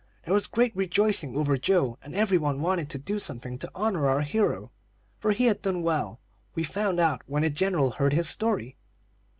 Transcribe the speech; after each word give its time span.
There 0.25 0.33
was 0.33 0.47
great 0.47 0.75
rejoicing 0.75 1.35
over 1.37 1.59
Joe, 1.59 1.99
and 2.01 2.15
every 2.15 2.39
one 2.39 2.59
wanted 2.59 2.89
to 2.89 2.97
do 2.97 3.19
something 3.19 3.59
to 3.59 3.69
honor 3.75 4.07
our 4.09 4.21
hero; 4.21 4.71
for 5.19 5.31
he 5.31 5.45
had 5.45 5.61
done 5.61 5.83
well, 5.83 6.19
we 6.55 6.63
found 6.63 6.99
out, 6.99 7.21
when 7.27 7.43
the 7.43 7.51
General 7.51 7.91
heard 7.91 8.13
his 8.13 8.27
story. 8.27 8.77